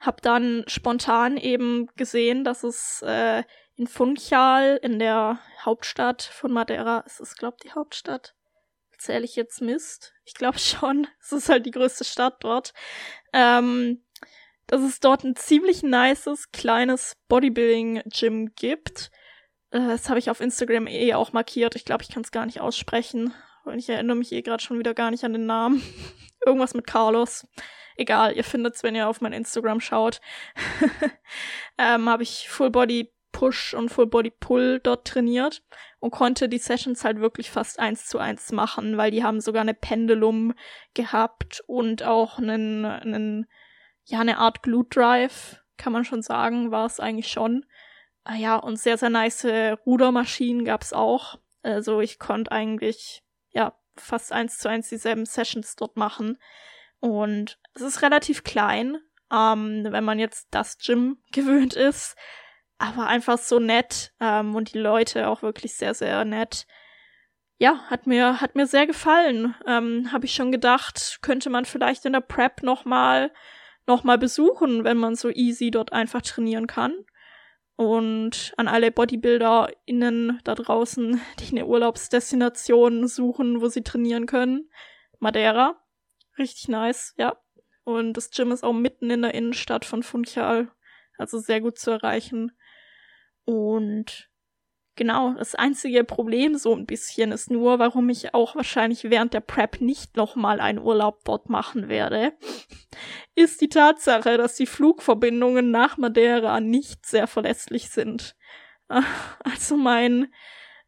[0.01, 3.43] habe dann spontan eben gesehen, dass es äh,
[3.75, 8.35] in Funchal, in der Hauptstadt von Madeira, ist es, glaube die Hauptstadt.
[8.97, 10.13] Zähle ich jetzt Mist?
[10.23, 11.07] Ich glaube schon.
[11.19, 12.73] Es ist halt die größte Stadt dort.
[13.33, 14.03] Ähm,
[14.67, 19.11] dass es dort ein ziemlich nices, kleines Bodybuilding-Gym gibt.
[19.71, 21.75] Äh, das habe ich auf Instagram eh auch markiert.
[21.75, 23.33] Ich glaube, ich kann es gar nicht aussprechen.
[23.65, 25.83] Und ich erinnere mich eh gerade schon wieder gar nicht an den Namen.
[26.45, 27.47] Irgendwas mit Carlos.
[27.97, 30.21] Egal, ihr findet's, wenn ihr auf mein Instagram schaut.
[31.77, 35.61] ähm, habe ich Full Body Push und Full Body Pull dort trainiert
[35.99, 39.61] und konnte die Sessions halt wirklich fast eins zu eins machen, weil die haben sogar
[39.61, 40.53] eine Pendulum
[40.93, 43.45] gehabt und auch einen, einen
[44.05, 47.65] ja, eine Art Glute Drive, kann man schon sagen, war es eigentlich schon.
[48.23, 49.45] Ah ja, und sehr, sehr nice
[49.85, 51.37] Rudermaschinen gab's auch.
[51.61, 56.37] Also ich konnte eigentlich, ja, fast eins zu eins dieselben Sessions dort machen.
[57.01, 58.97] Und es ist relativ klein,
[59.29, 62.15] ähm, wenn man jetzt das Gym gewöhnt ist.
[62.77, 66.67] Aber einfach so nett ähm, und die Leute auch wirklich sehr, sehr nett.
[67.57, 69.55] Ja, hat mir, hat mir sehr gefallen.
[69.65, 73.31] Ähm, Habe ich schon gedacht, könnte man vielleicht in der Prep nochmal
[73.87, 77.05] noch mal besuchen, wenn man so easy dort einfach trainieren kann.
[77.77, 84.69] Und an alle BodybuilderInnen da draußen, die eine Urlaubsdestination suchen, wo sie trainieren können.
[85.19, 85.81] Madeira.
[86.37, 87.37] Richtig nice, ja.
[87.83, 90.71] Und das Gym ist auch mitten in der Innenstadt von Funchal.
[91.17, 92.51] Also sehr gut zu erreichen.
[93.45, 94.29] Und
[94.95, 99.41] genau, das einzige Problem so ein bisschen ist nur, warum ich auch wahrscheinlich während der
[99.41, 102.33] Prep nicht nochmal einen Urlaub dort machen werde,
[103.35, 108.35] ist die Tatsache, dass die Flugverbindungen nach Madeira nicht sehr verlässlich sind.
[109.43, 110.27] Also mein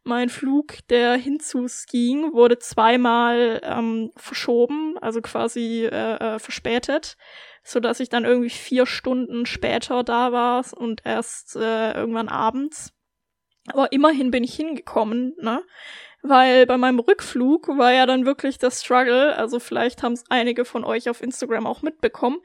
[0.04, 7.16] mein Flug, der hinzus ging, wurde zweimal ähm, verschoben, also quasi äh, äh, verspätet,
[7.68, 12.94] so dass ich dann irgendwie vier Stunden später da war und erst äh, irgendwann abends.
[13.68, 15.62] Aber immerhin bin ich hingekommen, ne?
[16.22, 20.64] Weil bei meinem Rückflug war ja dann wirklich das Struggle, also vielleicht haben es einige
[20.64, 22.38] von euch auf Instagram auch mitbekommen,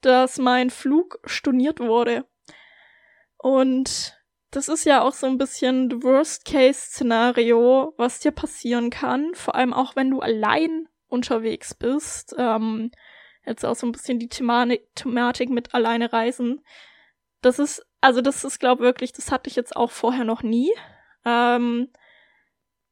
[0.00, 2.24] dass mein Flug storniert wurde.
[3.36, 4.16] Und
[4.50, 9.34] das ist ja auch so ein bisschen das Worst-Case-Szenario, was dir passieren kann.
[9.34, 12.34] Vor allem auch, wenn du allein unterwegs bist.
[12.38, 12.92] Ähm,
[13.48, 16.64] jetzt auch so ein bisschen die Thematik, mit alleine reisen.
[17.40, 20.72] Das ist, also das ist, glaube wirklich, das hatte ich jetzt auch vorher noch nie.
[21.24, 21.88] Ähm,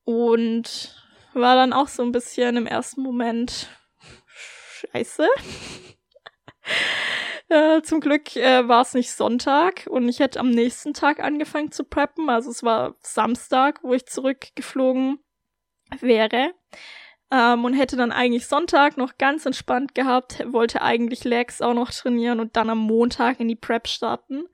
[0.04, 0.94] und
[1.34, 3.68] war dann auch so ein bisschen im ersten Moment
[4.92, 5.28] scheiße.
[7.48, 11.70] Äh, zum Glück äh, war es nicht Sonntag und ich hätte am nächsten Tag angefangen
[11.70, 12.28] zu preppen.
[12.28, 15.20] Also es war Samstag, wo ich zurückgeflogen
[16.00, 16.54] wäre.
[17.30, 21.90] Ähm, und hätte dann eigentlich Sonntag noch ganz entspannt gehabt, wollte eigentlich Legs auch noch
[21.90, 24.44] trainieren und dann am Montag in die Prep starten.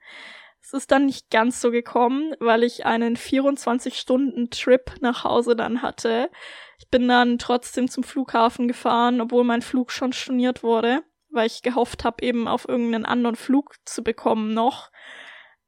[0.61, 6.31] Es ist dann nicht ganz so gekommen, weil ich einen 24-Stunden-Trip nach Hause dann hatte.
[6.79, 11.63] Ich bin dann trotzdem zum Flughafen gefahren, obwohl mein Flug schon storniert wurde weil ich
[11.63, 14.91] gehofft habe, eben auf irgendeinen anderen Flug zu bekommen noch.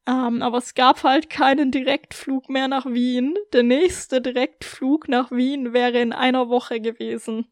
[0.08, 3.36] Ähm, aber es gab halt keinen Direktflug mehr nach Wien.
[3.54, 7.48] Der nächste Direktflug nach Wien wäre in einer Woche gewesen.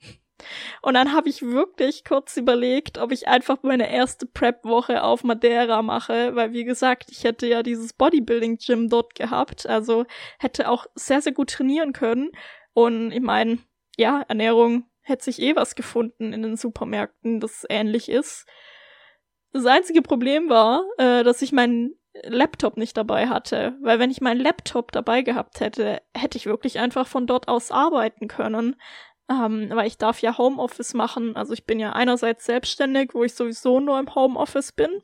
[0.82, 5.82] Und dann habe ich wirklich kurz überlegt, ob ich einfach meine erste Prep-Woche auf Madeira
[5.82, 10.06] mache, weil wie gesagt, ich hätte ja dieses Bodybuilding-Gym dort gehabt, also
[10.40, 12.32] hätte auch sehr, sehr gut trainieren können.
[12.74, 13.60] Und ich meine,
[13.98, 18.46] ja, Ernährung hätte sich eh was gefunden in den Supermärkten, das ähnlich ist.
[19.52, 24.22] Das einzige Problem war, äh, dass ich meinen Laptop nicht dabei hatte, weil wenn ich
[24.22, 28.76] meinen Laptop dabei gehabt hätte, hätte ich wirklich einfach von dort aus arbeiten können.
[29.30, 31.38] Ähm, weil ich darf ja Homeoffice machen.
[31.38, 35.02] Also ich bin ja einerseits selbstständig, wo ich sowieso nur im Homeoffice bin.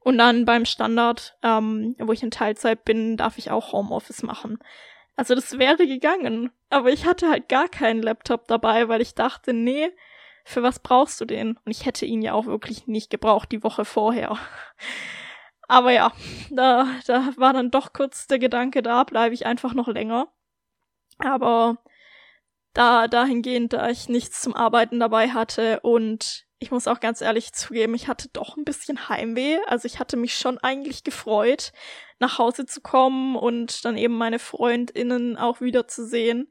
[0.00, 4.58] Und dann beim Standard, ähm, wo ich in Teilzeit bin, darf ich auch Homeoffice machen.
[5.14, 6.50] Also das wäre gegangen.
[6.68, 9.90] Aber ich hatte halt gar keinen Laptop dabei, weil ich dachte, nee,
[10.44, 11.58] für was brauchst du den?
[11.64, 14.36] Und ich hätte ihn ja auch wirklich nicht gebraucht die Woche vorher.
[15.70, 16.12] Aber ja,
[16.50, 20.26] da, da war dann doch kurz der Gedanke, da bleibe ich einfach noch länger.
[21.18, 21.78] Aber
[22.72, 27.52] da dahingehend, da ich nichts zum Arbeiten dabei hatte und ich muss auch ganz ehrlich
[27.52, 29.58] zugeben, ich hatte doch ein bisschen Heimweh.
[29.68, 31.70] Also ich hatte mich schon eigentlich gefreut,
[32.18, 36.50] nach Hause zu kommen und dann eben meine Freundinnen auch wiederzusehen.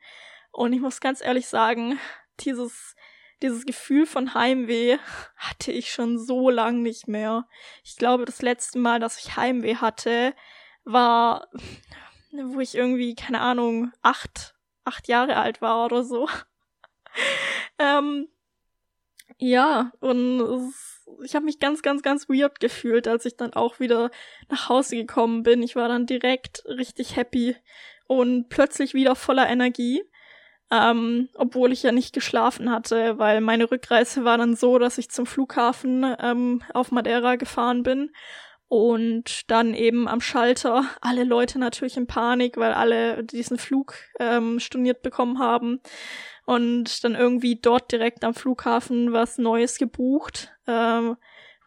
[0.51, 1.99] Und ich muss ganz ehrlich sagen,
[2.39, 2.95] dieses,
[3.41, 4.97] dieses Gefühl von Heimweh
[5.38, 7.47] hatte ich schon so lang nicht mehr.
[7.84, 10.34] Ich glaube, das letzte Mal, dass ich Heimweh hatte,
[10.84, 11.47] war,
[12.32, 16.28] wo ich irgendwie, keine Ahnung, acht, acht Jahre alt war oder so.
[17.80, 18.28] ähm,
[19.38, 23.80] ja, und es, ich habe mich ganz, ganz, ganz weird gefühlt, als ich dann auch
[23.80, 24.12] wieder
[24.49, 25.63] nach Hause gekommen bin.
[25.63, 27.56] Ich war dann direkt richtig happy
[28.08, 30.04] und plötzlich wieder voller Energie.
[30.71, 35.10] Ähm, obwohl ich ja nicht geschlafen hatte, weil meine Rückreise war dann so, dass ich
[35.10, 38.12] zum Flughafen ähm, auf Madeira gefahren bin.
[38.67, 44.60] Und dann eben am Schalter alle Leute natürlich in Panik, weil alle diesen Flug ähm,
[44.60, 45.82] storniert bekommen haben.
[46.45, 51.17] Und dann irgendwie dort direkt am Flughafen was Neues gebucht, ähm,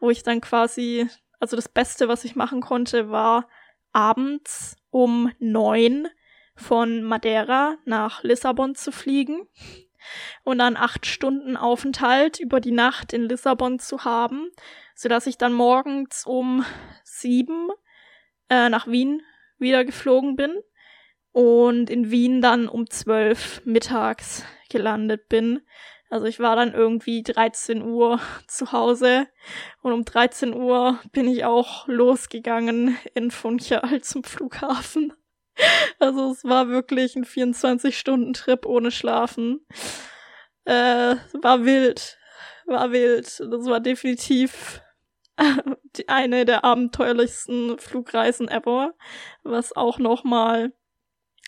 [0.01, 1.09] wo ich dann quasi,
[1.41, 3.49] also das Beste, was ich machen konnte, war
[3.93, 6.09] abends um neun
[6.55, 9.49] von Madeira nach Lissabon zu fliegen
[10.45, 14.51] und dann acht Stunden Aufenthalt über die Nacht in Lissabon zu haben,
[14.95, 16.65] so dass ich dann morgens um
[17.05, 17.71] sieben
[18.49, 19.23] äh, nach Wien
[19.59, 20.55] wieder geflogen bin
[21.33, 25.63] und in Wien dann um zwölf mittags gelandet bin.
[26.11, 29.29] Also ich war dann irgendwie 13 Uhr zu Hause
[29.81, 35.15] und um 13 Uhr bin ich auch losgegangen in Funchal zum Flughafen.
[35.99, 39.65] Also es war wirklich ein 24-Stunden-Trip ohne Schlafen.
[40.65, 42.19] Äh, war wild.
[42.67, 43.27] War wild.
[43.27, 44.83] Das war definitiv
[45.97, 48.95] die eine der abenteuerlichsten Flugreisen ever.
[49.43, 50.73] Was auch nochmal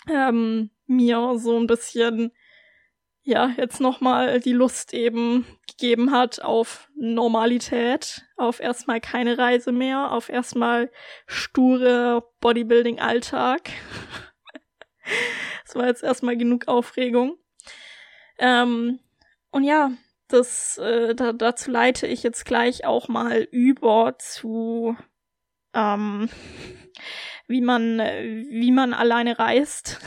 [0.09, 2.33] ähm, mir so ein bisschen
[3.25, 10.13] ja, jetzt nochmal die Lust eben gegeben hat auf Normalität, auf erstmal keine Reise mehr,
[10.13, 10.91] auf erstmal
[11.27, 13.71] sture Bodybuilding-Alltag.
[15.67, 17.37] Es war jetzt erstmal genug Aufregung.
[18.39, 19.01] Ähm,
[19.51, 19.91] und ja,
[20.29, 24.97] das, äh, da, dazu leite ich jetzt gleich auch mal über zu,
[25.75, 26.31] ähm,
[27.49, 30.01] wie man, wie man alleine reist.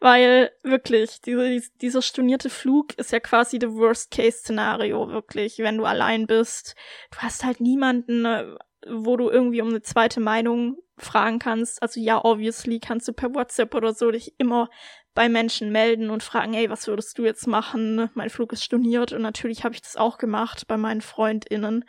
[0.00, 6.26] Weil wirklich, diese, dieser stornierte Flug ist ja quasi the Worst-Case-Szenario, wirklich, wenn du allein
[6.26, 6.74] bist.
[7.10, 8.56] Du hast halt niemanden, äh,
[8.88, 11.82] wo du irgendwie um eine zweite Meinung fragen kannst.
[11.82, 14.68] Also ja, obviously kannst du per WhatsApp oder so dich immer
[15.14, 18.10] bei Menschen melden und fragen, hey, was würdest du jetzt machen?
[18.14, 21.84] Mein Flug ist storniert und natürlich habe ich das auch gemacht bei meinen FreundInnen.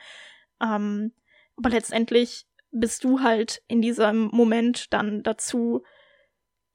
[0.62, 1.14] Ähm,
[1.56, 5.84] aber letztendlich bist du halt in diesem Moment dann dazu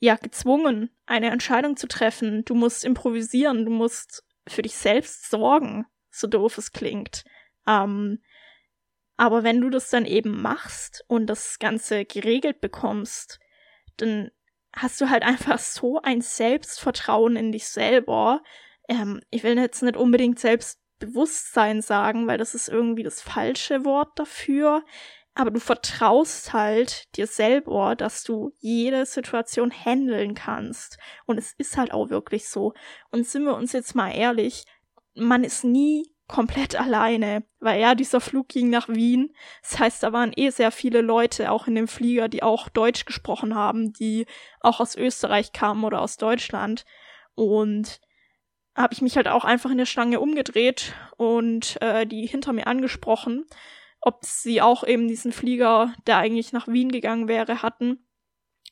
[0.00, 2.44] ja gezwungen, eine Entscheidung zu treffen.
[2.44, 7.24] Du musst improvisieren, du musst für dich selbst sorgen, so doof es klingt.
[7.66, 8.20] Ähm,
[9.16, 13.40] aber wenn du das dann eben machst und das Ganze geregelt bekommst,
[13.96, 14.30] dann
[14.74, 18.42] hast du halt einfach so ein Selbstvertrauen in dich selber.
[18.88, 24.16] Ähm, ich will jetzt nicht unbedingt Selbstbewusstsein sagen, weil das ist irgendwie das falsche Wort
[24.18, 24.84] dafür
[25.38, 30.98] aber du vertraust halt dir selber, dass du jede Situation handeln kannst.
[31.26, 32.74] Und es ist halt auch wirklich so.
[33.12, 34.64] Und sind wir uns jetzt mal ehrlich,
[35.14, 39.32] man ist nie komplett alleine, weil ja, dieser Flug ging nach Wien.
[39.62, 43.04] Das heißt, da waren eh sehr viele Leute auch in dem Flieger, die auch Deutsch
[43.04, 44.26] gesprochen haben, die
[44.58, 46.84] auch aus Österreich kamen oder aus Deutschland.
[47.36, 48.00] Und
[48.74, 52.66] habe ich mich halt auch einfach in der Stange umgedreht und äh, die hinter mir
[52.66, 53.46] angesprochen
[54.08, 58.06] ob sie auch eben diesen Flieger, der eigentlich nach Wien gegangen wäre, hatten.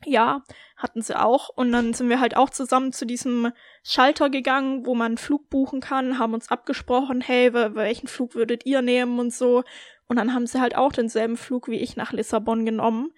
[0.07, 0.43] Ja,
[0.77, 1.51] hatten sie auch.
[1.51, 5.51] Und dann sind wir halt auch zusammen zu diesem Schalter gegangen, wo man einen Flug
[5.51, 9.63] buchen kann, haben uns abgesprochen, hey, welchen Flug würdet ihr nehmen und so.
[10.07, 13.13] Und dann haben sie halt auch denselben Flug wie ich nach Lissabon genommen.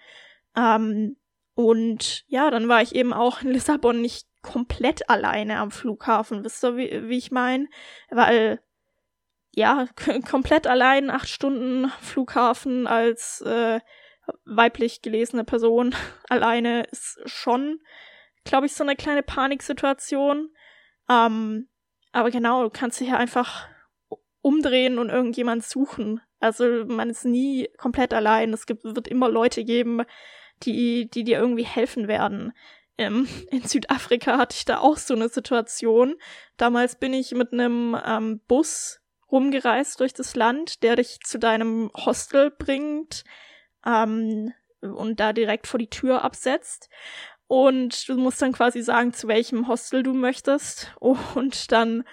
[0.56, 1.16] Ähm,
[1.54, 6.42] und ja, dann war ich eben auch in Lissabon nicht komplett alleine am Flughafen.
[6.42, 7.68] Wisst ihr, wie, wie ich meine?
[8.10, 8.60] Weil
[9.54, 9.86] ja,
[10.28, 13.80] komplett allein acht Stunden Flughafen als äh,
[14.44, 15.94] weiblich gelesene Person
[16.28, 17.80] alleine ist schon,
[18.44, 20.50] glaube ich, so eine kleine Paniksituation.
[21.08, 21.68] Ähm,
[22.12, 23.68] aber genau, du kannst dich ja einfach
[24.40, 26.20] umdrehen und irgendjemand suchen.
[26.40, 28.52] Also man ist nie komplett allein.
[28.52, 30.02] Es gibt, wird immer Leute geben,
[30.62, 32.52] die, die dir irgendwie helfen werden.
[32.96, 36.16] Ähm, in Südafrika hatte ich da auch so eine Situation.
[36.56, 38.97] Damals bin ich mit einem ähm, Bus
[39.30, 43.24] rumgereist durch das Land, der dich zu deinem Hostel bringt
[43.84, 46.88] ähm, und da direkt vor die Tür absetzt.
[47.46, 50.94] Und du musst dann quasi sagen, zu welchem Hostel du möchtest.
[50.98, 52.04] Und dann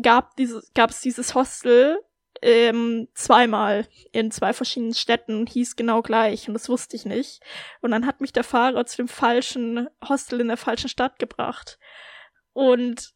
[0.00, 0.72] gab dieses,
[1.02, 1.98] dieses Hostel
[2.42, 7.42] ähm, zweimal in zwei verschiedenen Städten, hieß genau gleich und das wusste ich nicht.
[7.80, 11.78] Und dann hat mich der Fahrer zu dem falschen Hostel in der falschen Stadt gebracht.
[12.52, 13.12] Und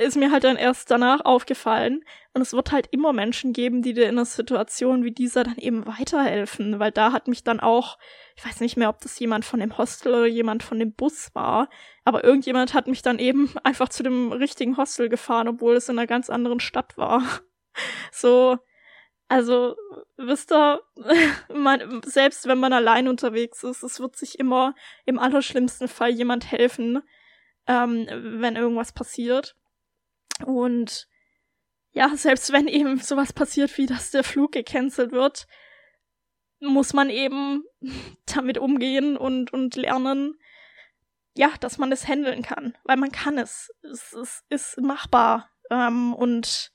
[0.00, 2.04] ist mir halt dann erst danach aufgefallen.
[2.32, 5.56] Und es wird halt immer Menschen geben, die dir in einer Situation wie dieser dann
[5.56, 7.98] eben weiterhelfen, weil da hat mich dann auch,
[8.36, 11.30] ich weiß nicht mehr, ob das jemand von dem Hostel oder jemand von dem Bus
[11.34, 11.68] war,
[12.04, 15.98] aber irgendjemand hat mich dann eben einfach zu dem richtigen Hostel gefahren, obwohl es in
[15.98, 17.22] einer ganz anderen Stadt war.
[18.10, 18.58] So,
[19.30, 19.76] also,
[20.16, 20.82] wisst ihr,
[21.54, 24.74] man, selbst wenn man allein unterwegs ist, es wird sich immer
[25.06, 27.00] im allerschlimmsten Fall jemand helfen,
[27.68, 28.08] ähm,
[28.40, 29.54] wenn irgendwas passiert.
[30.44, 31.08] Und
[31.92, 35.46] ja, selbst wenn eben sowas passiert, wie dass der Flug gecancelt wird,
[36.60, 37.64] muss man eben
[38.26, 40.38] damit umgehen und, und lernen,
[41.36, 42.76] ja, dass man es handeln kann.
[42.84, 43.72] Weil man kann es.
[43.82, 45.50] Es, es ist machbar.
[45.70, 46.72] Ähm, und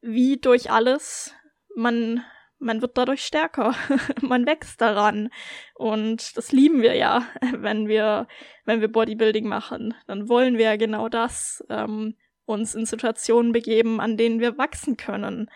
[0.00, 1.34] wie durch alles,
[1.74, 2.24] man,
[2.58, 3.74] man wird dadurch stärker.
[4.20, 5.30] man wächst daran.
[5.74, 8.28] Und das lieben wir ja, wenn wir,
[8.64, 9.94] wenn wir Bodybuilding machen.
[10.06, 11.64] Dann wollen wir ja genau das.
[11.70, 12.16] Ähm,
[12.48, 15.50] uns in Situationen begeben, an denen wir wachsen können.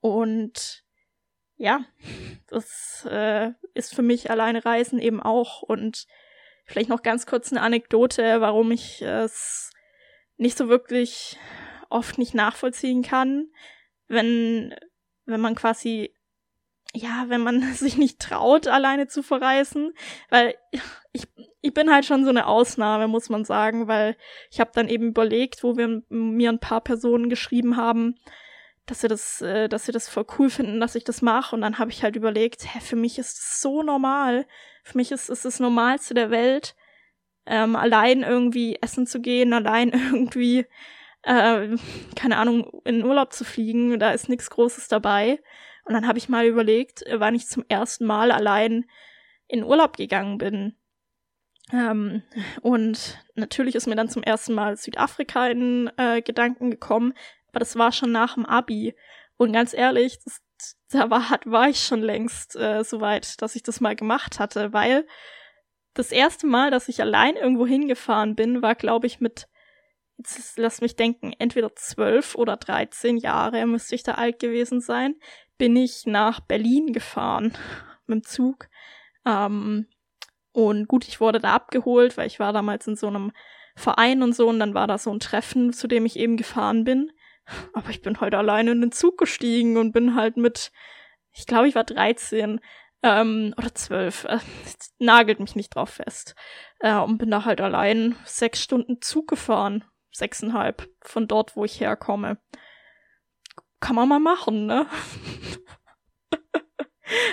[0.00, 0.84] Und
[1.56, 1.84] ja,
[2.46, 5.62] das äh, ist für mich alleine Reisen eben auch.
[5.62, 6.06] Und
[6.64, 9.70] vielleicht noch ganz kurz eine Anekdote, warum ich es
[10.36, 11.38] nicht so wirklich
[11.88, 13.48] oft nicht nachvollziehen kann,
[14.08, 14.74] wenn,
[15.24, 16.16] wenn man quasi
[16.96, 19.92] ja, wenn man sich nicht traut, alleine zu verreisen,
[20.30, 20.54] weil
[21.12, 21.26] ich,
[21.66, 24.16] ich bin halt schon so eine Ausnahme, muss man sagen, weil
[24.50, 28.14] ich habe dann eben überlegt, wo wir mir ein paar Personen geschrieben haben,
[28.86, 31.56] dass sie das, äh, dass sie das voll cool finden, dass ich das mache.
[31.56, 34.46] Und dann habe ich halt überlegt, hä, für mich ist es so normal.
[34.84, 36.76] Für mich ist es das Normalste der Welt,
[37.46, 40.66] ähm, allein irgendwie essen zu gehen, allein irgendwie,
[41.22, 41.76] äh,
[42.14, 43.98] keine Ahnung, in Urlaub zu fliegen.
[43.98, 45.40] Da ist nichts Großes dabei.
[45.84, 48.84] Und dann habe ich mal überlegt, wann ich zum ersten Mal allein
[49.48, 50.76] in Urlaub gegangen bin.
[51.72, 52.22] Ähm,
[52.62, 57.12] und natürlich ist mir dann zum ersten Mal Südafrika in äh, Gedanken gekommen,
[57.48, 58.94] aber das war schon nach dem Abi.
[59.36, 60.40] Und ganz ehrlich, das,
[60.90, 64.72] da war, war ich schon längst äh, so weit, dass ich das mal gemacht hatte,
[64.72, 65.06] weil
[65.94, 69.48] das erste Mal, dass ich allein irgendwo hingefahren bin, war, glaube ich, mit,
[70.18, 75.14] jetzt lass mich denken, entweder zwölf oder dreizehn Jahre müsste ich da alt gewesen sein,
[75.58, 77.56] bin ich nach Berlin gefahren
[78.06, 78.68] mit dem Zug.
[79.24, 79.88] Ähm,
[80.56, 83.30] und gut, ich wurde da abgeholt, weil ich war damals in so einem
[83.74, 86.84] Verein und so und dann war da so ein Treffen, zu dem ich eben gefahren
[86.84, 87.12] bin.
[87.74, 90.72] Aber ich bin heute alleine in den Zug gestiegen und bin halt mit,
[91.32, 92.60] ich glaube, ich war 13
[93.02, 94.38] ähm, oder 12, äh,
[94.98, 96.34] nagelt mich nicht drauf fest.
[96.80, 99.84] Äh, und bin da halt allein sechs Stunden Zug gefahren.
[100.10, 102.38] Sechseinhalb von dort, wo ich herkomme.
[103.80, 104.86] Kann man mal machen, ne?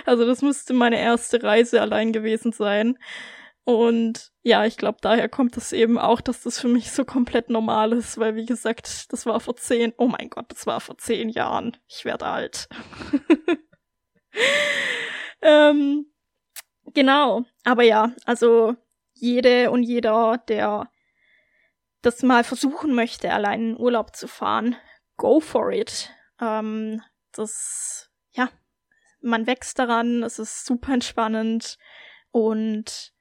[0.06, 2.98] Also das müsste meine erste Reise allein gewesen sein.
[3.66, 7.50] Und ja, ich glaube, daher kommt es eben auch, dass das für mich so komplett
[7.50, 10.98] normal ist, weil wie gesagt, das war vor zehn, oh mein Gott, das war vor
[10.98, 11.78] zehn Jahren.
[11.88, 12.68] Ich werde alt.
[15.42, 16.08] ähm,
[16.94, 18.76] genau, aber ja, also
[19.14, 20.90] jede und jeder, der
[22.02, 24.76] das mal versuchen möchte, allein in Urlaub zu fahren,
[25.16, 26.10] go for it.
[26.42, 27.02] Ähm,
[27.32, 28.10] das,
[29.24, 31.78] man wächst daran, es ist super entspannend
[32.32, 33.14] und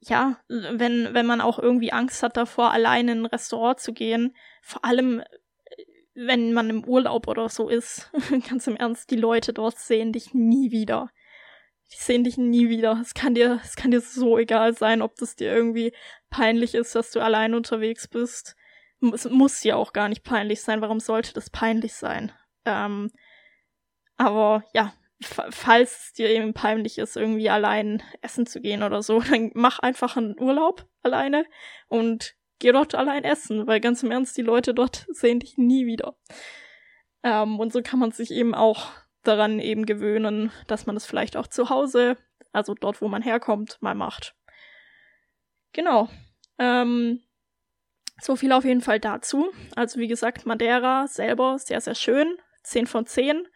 [0.00, 4.34] ja, wenn, wenn man auch irgendwie Angst hat davor, alleine in ein Restaurant zu gehen,
[4.60, 5.22] vor allem
[6.14, 8.10] wenn man im Urlaub oder so ist,
[8.48, 11.10] ganz im Ernst, die Leute dort sehen dich nie wieder.
[11.92, 12.98] Die sehen dich nie wieder.
[13.00, 15.92] Es kann dir, es kann dir so egal sein, ob das dir irgendwie
[16.30, 18.56] peinlich ist, dass du allein unterwegs bist.
[19.12, 20.80] Es muss ja auch gar nicht peinlich sein.
[20.80, 22.32] Warum sollte das peinlich sein?
[22.64, 23.10] Ähm,
[24.16, 24.94] aber ja,
[25.26, 29.78] falls es dir eben peinlich ist, irgendwie allein essen zu gehen oder so, dann mach
[29.78, 31.46] einfach einen Urlaub alleine
[31.88, 35.86] und geh dort allein essen, weil ganz im Ernst, die Leute dort sehen dich nie
[35.86, 36.16] wieder.
[37.22, 38.90] Ähm, und so kann man sich eben auch
[39.22, 42.16] daran eben gewöhnen, dass man das vielleicht auch zu Hause,
[42.52, 44.34] also dort, wo man herkommt, mal macht.
[45.72, 46.08] Genau.
[46.58, 47.22] Ähm,
[48.20, 49.50] so viel auf jeden Fall dazu.
[49.74, 52.36] Also wie gesagt, Madeira selber sehr, sehr schön.
[52.64, 53.46] 10 von 10.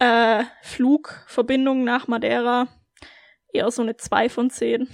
[0.00, 2.66] Äh, Flugverbindung nach Madeira
[3.52, 4.88] eher so eine 2 von 10.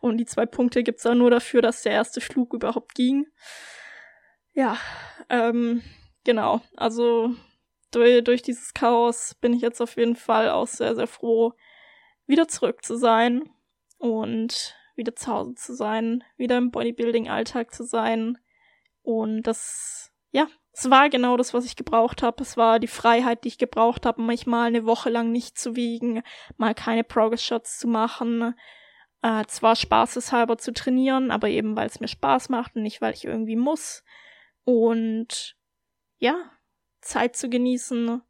[0.00, 3.26] Und die zwei Punkte gibt's auch nur dafür, dass der erste Flug überhaupt ging.
[4.52, 4.78] Ja,
[5.28, 5.82] ähm,
[6.24, 6.60] genau.
[6.76, 7.34] Also
[7.90, 11.54] durch, durch dieses Chaos bin ich jetzt auf jeden Fall auch sehr, sehr froh,
[12.26, 13.50] wieder zurück zu sein
[13.98, 18.38] und wieder zu Hause zu sein, wieder im Bodybuilding-Alltag zu sein.
[19.02, 20.46] Und das, ja,
[20.78, 22.42] es war genau das, was ich gebraucht habe.
[22.42, 26.22] Es war die Freiheit, die ich gebraucht habe, manchmal eine Woche lang nicht zu wiegen,
[26.58, 28.54] mal keine Progress-Shots zu machen.
[29.22, 33.14] Äh, zwar spaßeshalber zu trainieren, aber eben weil es mir Spaß macht und nicht, weil
[33.14, 34.04] ich irgendwie muss.
[34.64, 35.56] Und
[36.18, 36.36] ja,
[37.00, 38.20] Zeit zu genießen.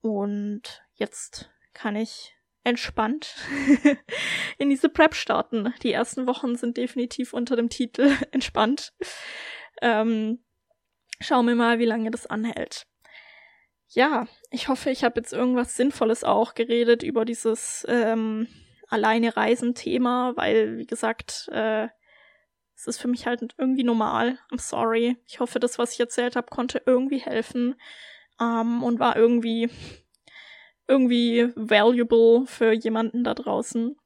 [0.00, 3.34] Und jetzt kann ich entspannt
[4.58, 5.74] in diese Prep starten.
[5.82, 8.92] Die ersten Wochen sind definitiv unter dem Titel entspannt.
[9.82, 10.43] Ähm,
[11.24, 12.86] Schauen wir mal, wie lange das anhält.
[13.88, 18.46] Ja, ich hoffe, ich habe jetzt irgendwas Sinnvolles auch geredet über dieses ähm,
[18.88, 21.88] alleine Reisen-Thema, weil, wie gesagt, äh,
[22.76, 24.38] es ist für mich halt irgendwie normal.
[24.50, 25.16] I'm sorry.
[25.26, 27.74] Ich hoffe, das, was ich erzählt habe, konnte irgendwie helfen
[28.38, 29.70] ähm, und war irgendwie
[30.86, 33.96] irgendwie valuable für jemanden da draußen.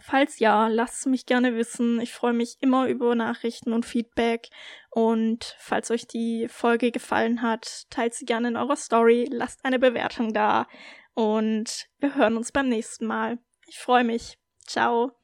[0.00, 2.00] Falls ja, lasst mich gerne wissen.
[2.00, 4.48] Ich freue mich immer über Nachrichten und Feedback.
[4.90, 9.78] Und falls euch die Folge gefallen hat, teilt sie gerne in eurer Story, lasst eine
[9.78, 10.66] Bewertung da.
[11.14, 13.38] Und wir hören uns beim nächsten Mal.
[13.66, 14.38] Ich freue mich.
[14.66, 15.21] Ciao.